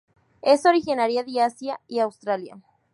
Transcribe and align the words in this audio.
Es 0.41 0.65
originaria 0.65 1.23
de 1.23 1.41
Asia 1.41 1.79
y 1.87 1.99
Australia. 1.99 2.59